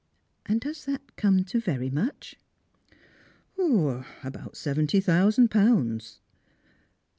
And 0.47 0.59
does 0.59 0.85
that 0.85 1.15
come 1.15 1.43
to 1.43 1.59
very 1.61 1.91
much?" 1.91 2.33
"About 4.23 4.55
seventy 4.57 4.99
thousand 4.99 5.51
pounds." 5.51 6.21